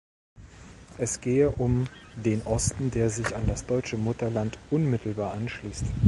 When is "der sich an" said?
2.89-3.45